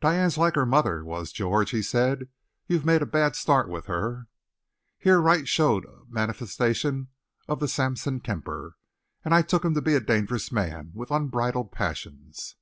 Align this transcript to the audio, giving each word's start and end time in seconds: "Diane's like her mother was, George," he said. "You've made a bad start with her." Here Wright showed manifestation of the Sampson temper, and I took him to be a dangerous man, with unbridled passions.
"Diane's 0.00 0.36
like 0.36 0.56
her 0.56 0.66
mother 0.66 1.04
was, 1.04 1.30
George," 1.30 1.70
he 1.70 1.82
said. 1.82 2.26
"You've 2.66 2.84
made 2.84 3.00
a 3.00 3.06
bad 3.06 3.36
start 3.36 3.68
with 3.68 3.86
her." 3.86 4.26
Here 4.98 5.20
Wright 5.20 5.46
showed 5.46 5.86
manifestation 6.08 7.10
of 7.46 7.60
the 7.60 7.68
Sampson 7.68 8.18
temper, 8.18 8.76
and 9.24 9.32
I 9.32 9.42
took 9.42 9.64
him 9.64 9.74
to 9.74 9.80
be 9.80 9.94
a 9.94 10.00
dangerous 10.00 10.50
man, 10.50 10.90
with 10.96 11.12
unbridled 11.12 11.70
passions. 11.70 12.56